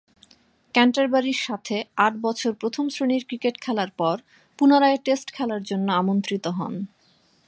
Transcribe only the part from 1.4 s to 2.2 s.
সাথে আট